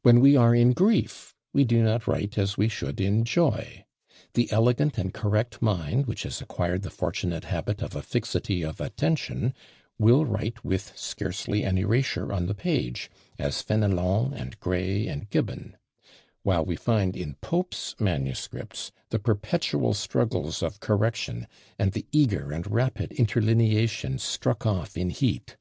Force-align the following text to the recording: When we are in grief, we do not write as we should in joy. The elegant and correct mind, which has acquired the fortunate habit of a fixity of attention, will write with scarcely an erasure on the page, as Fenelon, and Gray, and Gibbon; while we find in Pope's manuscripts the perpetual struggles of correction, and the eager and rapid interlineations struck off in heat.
When 0.00 0.20
we 0.20 0.34
are 0.34 0.54
in 0.54 0.72
grief, 0.72 1.34
we 1.52 1.64
do 1.66 1.82
not 1.82 2.06
write 2.06 2.38
as 2.38 2.56
we 2.56 2.68
should 2.70 3.02
in 3.02 3.22
joy. 3.26 3.84
The 4.32 4.50
elegant 4.50 4.96
and 4.96 5.12
correct 5.12 5.60
mind, 5.60 6.06
which 6.06 6.22
has 6.22 6.40
acquired 6.40 6.80
the 6.84 6.90
fortunate 6.90 7.44
habit 7.44 7.82
of 7.82 7.94
a 7.94 8.00
fixity 8.00 8.62
of 8.62 8.80
attention, 8.80 9.52
will 9.98 10.24
write 10.24 10.64
with 10.64 10.96
scarcely 10.96 11.64
an 11.64 11.76
erasure 11.76 12.32
on 12.32 12.46
the 12.46 12.54
page, 12.54 13.10
as 13.38 13.60
Fenelon, 13.60 14.32
and 14.32 14.58
Gray, 14.58 15.06
and 15.06 15.28
Gibbon; 15.28 15.76
while 16.44 16.64
we 16.64 16.74
find 16.74 17.14
in 17.14 17.34
Pope's 17.42 17.94
manuscripts 18.00 18.90
the 19.10 19.18
perpetual 19.18 19.92
struggles 19.92 20.62
of 20.62 20.80
correction, 20.80 21.46
and 21.78 21.92
the 21.92 22.06
eager 22.10 22.52
and 22.52 22.66
rapid 22.70 23.10
interlineations 23.12 24.22
struck 24.22 24.64
off 24.64 24.96
in 24.96 25.10
heat. 25.10 25.58